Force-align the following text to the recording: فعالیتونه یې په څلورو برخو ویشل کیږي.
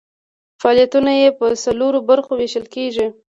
فعالیتونه 0.61 1.11
یې 1.21 1.29
په 1.39 1.45
څلورو 1.63 1.99
برخو 2.09 2.31
ویشل 2.35 2.65
کیږي. 2.75 3.07